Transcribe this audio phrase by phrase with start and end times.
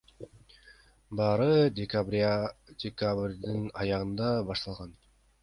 [1.19, 4.99] Баары декабрдын аягында башталган.